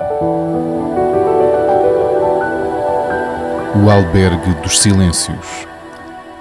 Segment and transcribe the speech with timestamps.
[0.00, 0.04] O
[3.90, 5.66] Albergue dos Silêncios,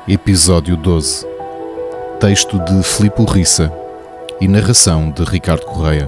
[0.08, 1.26] Episódio 12.
[2.20, 3.74] Texto de Filipe Rissa
[4.40, 6.08] e narração de Ricardo Correia.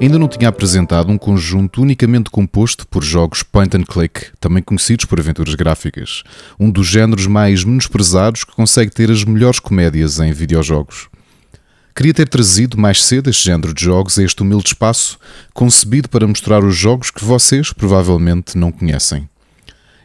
[0.00, 5.04] Ainda não tinha apresentado um conjunto unicamente composto por jogos point and click, também conhecidos
[5.04, 6.22] por aventuras gráficas,
[6.58, 11.10] um dos géneros mais menosprezados que consegue ter as melhores comédias em videojogos.
[11.98, 15.18] Queria ter trazido mais cedo este género de jogos a este humilde espaço,
[15.52, 19.28] concebido para mostrar os jogos que vocês provavelmente não conhecem.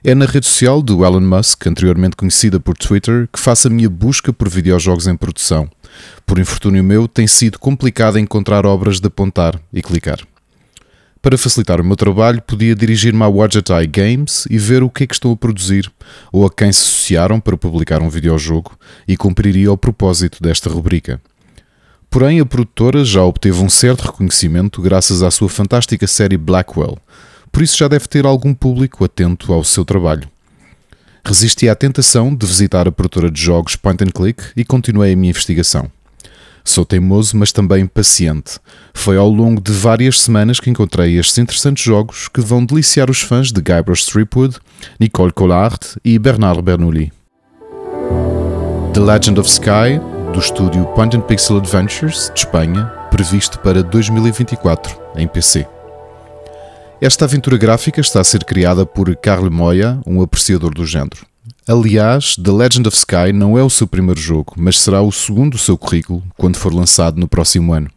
[0.03, 3.91] É na rede social do Elon Musk, anteriormente conhecida por Twitter, que faço a minha
[3.91, 5.69] busca por videojogos em produção.
[6.25, 10.17] Por infortúnio meu, tem sido complicado encontrar obras de apontar e clicar.
[11.21, 15.07] Para facilitar o meu trabalho, podia dirigir-me à Eye Games e ver o que é
[15.07, 15.89] que estão a produzir,
[16.31, 18.75] ou a quem se associaram para publicar um videojogo,
[19.07, 21.21] e cumpriria o propósito desta rubrica.
[22.13, 26.99] Porém, a produtora já obteve um certo reconhecimento graças à sua fantástica série Blackwell,
[27.51, 30.29] por isso já deve ter algum público atento ao seu trabalho.
[31.25, 35.15] Resisti à tentação de visitar a produtora de jogos Point and Click e continuei a
[35.15, 35.89] minha investigação.
[36.63, 38.59] Sou teimoso, mas também paciente.
[38.93, 43.21] Foi ao longo de várias semanas que encontrei estes interessantes jogos que vão deliciar os
[43.21, 44.59] fãs de Guybrush Threepwood,
[44.99, 47.11] Nicole Collard e Bernard Bernoulli.
[48.93, 49.99] The Legend of Sky,
[50.33, 55.67] do estúdio Point and Pixel Adventures, de Espanha, previsto para 2024 em PC.
[56.99, 61.23] Esta aventura gráfica está a ser criada por Carl Moya, um apreciador do género.
[61.67, 65.51] Aliás, The Legend of Sky não é o seu primeiro jogo, mas será o segundo
[65.51, 67.91] do seu currículo quando for lançado no próximo ano.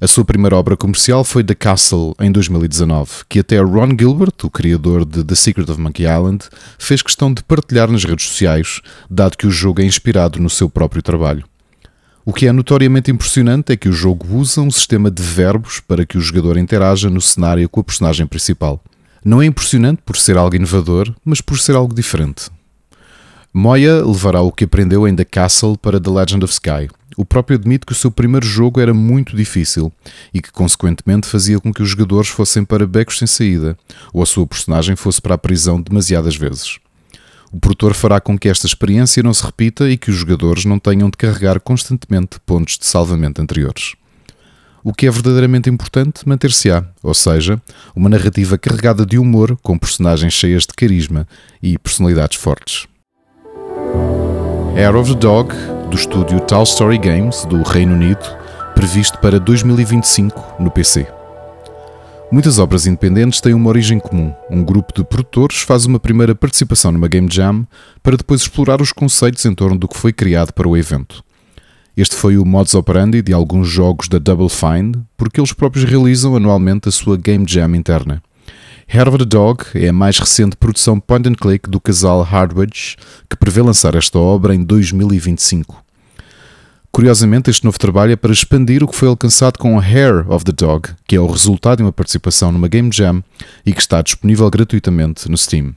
[0.00, 4.50] A sua primeira obra comercial foi The Castle em 2019, que até Ron Gilbert, o
[4.50, 6.46] criador de The Secret of Monkey Island,
[6.78, 10.70] fez questão de partilhar nas redes sociais, dado que o jogo é inspirado no seu
[10.70, 11.44] próprio trabalho.
[12.28, 16.04] O que é notoriamente impressionante é que o jogo usa um sistema de verbos para
[16.04, 18.82] que o jogador interaja no cenário com a personagem principal.
[19.24, 22.50] Não é impressionante por ser algo inovador, mas por ser algo diferente.
[23.54, 26.90] Moya levará o que aprendeu em The Castle para The Legend of Sky.
[27.16, 29.92] O próprio admite que o seu primeiro jogo era muito difícil
[30.34, 33.78] e que, consequentemente, fazia com que os jogadores fossem para becos sem saída
[34.12, 36.80] ou a sua personagem fosse para a prisão demasiadas vezes.
[37.52, 40.78] O produtor fará com que esta experiência não se repita e que os jogadores não
[40.78, 43.94] tenham de carregar constantemente pontos de salvamento anteriores.
[44.82, 47.60] O que é verdadeiramente importante manter-se-á, ou seja,
[47.94, 51.26] uma narrativa carregada de humor com personagens cheias de carisma
[51.60, 52.86] e personalidades fortes.
[54.76, 55.52] Air of the Dog,
[55.90, 58.24] do estúdio Tall Story Games, do Reino Unido,
[58.74, 61.15] previsto para 2025 no PC.
[62.30, 64.34] Muitas obras independentes têm uma origem comum.
[64.50, 67.64] Um grupo de produtores faz uma primeira participação numa Game Jam
[68.02, 71.22] para depois explorar os conceitos em torno do que foi criado para o evento.
[71.96, 76.34] Este foi o modus operandi de alguns jogos da Double Fine, porque eles próprios realizam
[76.34, 78.20] anualmente a sua Game Jam interna.
[78.88, 82.96] The Dog é a mais recente produção point and click do casal Hardwedge,
[83.30, 85.85] que prevê lançar esta obra em 2025.
[86.96, 90.52] Curiosamente, este novo trabalho é para expandir o que foi alcançado com Hair of the
[90.52, 93.22] Dog, que é o resultado de uma participação numa Game Jam
[93.66, 95.74] e que está disponível gratuitamente no Steam.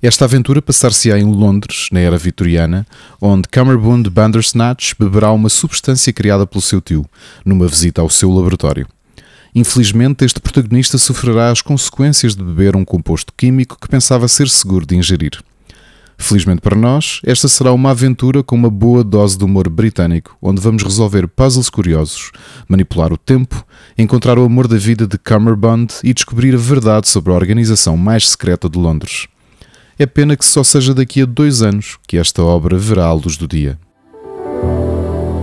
[0.00, 2.86] Esta aventura passar-se-á em Londres, na era vitoriana,
[3.20, 7.04] onde Cummerbund Bandersnatch beberá uma substância criada pelo seu tio,
[7.44, 8.86] numa visita ao seu laboratório.
[9.52, 14.86] Infelizmente, este protagonista sofrerá as consequências de beber um composto químico que pensava ser seguro
[14.86, 15.42] de ingerir.
[16.16, 20.60] Felizmente para nós, esta será uma aventura com uma boa dose de humor britânico, onde
[20.60, 22.30] vamos resolver puzzles curiosos,
[22.68, 23.64] manipular o tempo,
[23.98, 28.30] encontrar o amor da vida de Cummerbund e descobrir a verdade sobre a organização mais
[28.30, 29.26] secreta de Londres.
[29.98, 33.36] É pena que só seja daqui a dois anos que esta obra verá a luz
[33.36, 33.78] do dia.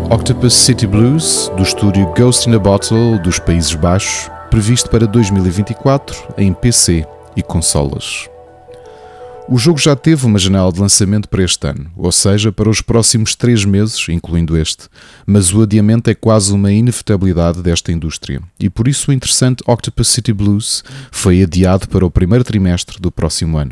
[0.09, 6.33] Octopus City Blues, do estúdio Ghost in a Bottle dos Países Baixos, previsto para 2024
[6.38, 7.05] em PC
[7.35, 8.31] e consolas.
[9.50, 12.81] O jogo já teve uma janela de lançamento para este ano, ou seja, para os
[12.81, 14.88] próximos três meses, incluindo este,
[15.25, 20.07] mas o adiamento é quase uma inevitabilidade desta indústria, e por isso o interessante Octopus
[20.07, 23.71] City Blues foi adiado para o primeiro trimestre do próximo ano.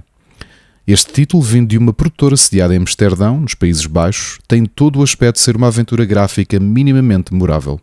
[0.85, 5.03] Este título, vindo de uma produtora sediada em Amsterdão, nos Países Baixos, tem todo o
[5.03, 7.79] aspecto de ser uma aventura gráfica minimamente memorável.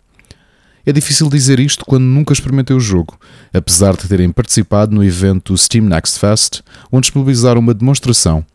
[0.89, 3.19] É difícil dizer isto quando nunca experimentei o jogo,
[3.53, 6.61] apesar de terem participado no evento Steam Next Fest,
[6.93, 8.47] onde disponibilizaram uma demonstração.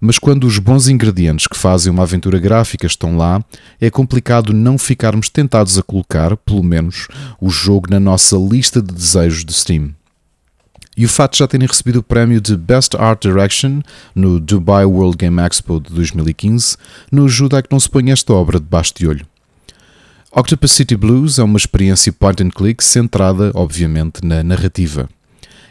[0.00, 3.44] Mas quando os bons ingredientes que fazem uma aventura gráfica estão lá,
[3.80, 7.08] é complicado não ficarmos tentados a colocar, pelo menos,
[7.40, 9.92] o jogo na nossa lista de desejos de Steam.
[10.96, 13.80] E o fato de já terem recebido o prémio de Best Art Direction
[14.14, 16.76] no Dubai World Game Expo de 2015
[17.10, 19.29] nos ajuda a que não se ponha esta obra debaixo de olho.
[20.32, 25.08] Octopus City Blues é uma experiência point and click centrada, obviamente, na narrativa.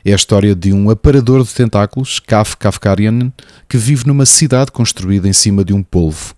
[0.04, 3.32] É a história de um aparador de tentáculos, Kaf Kafkarian,
[3.70, 6.36] que vive numa cidade construída em cima de um polvo.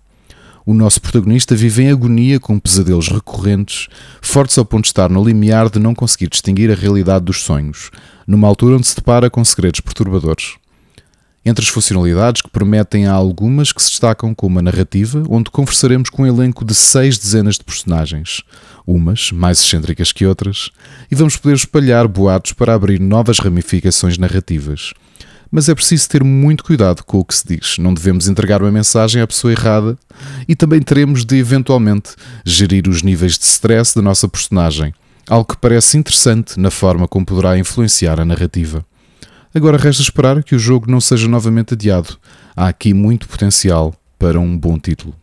[0.64, 3.88] O nosso protagonista vive em agonia com pesadelos recorrentes,
[4.20, 7.90] fortes ao ponto de estar no limiar de não conseguir distinguir a realidade dos sonhos,
[8.24, 10.61] numa altura onde se depara com segredos perturbadores.
[11.44, 16.08] Entre as funcionalidades que prometem há algumas que se destacam com uma narrativa onde conversaremos
[16.08, 18.42] com um elenco de seis dezenas de personagens,
[18.86, 20.70] umas mais excêntricas que outras,
[21.10, 24.92] e vamos poder espalhar boatos para abrir novas ramificações narrativas.
[25.50, 28.70] Mas é preciso ter muito cuidado com o que se diz, não devemos entregar uma
[28.70, 29.98] mensagem à pessoa errada
[30.48, 32.14] e também teremos de, eventualmente,
[32.46, 34.94] gerir os níveis de stress da nossa personagem,
[35.28, 38.86] algo que parece interessante na forma como poderá influenciar a narrativa.
[39.54, 42.16] Agora resta esperar que o jogo não seja novamente adiado.
[42.56, 45.14] Há aqui muito potencial para um bom título.